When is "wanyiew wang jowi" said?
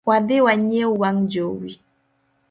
0.45-1.71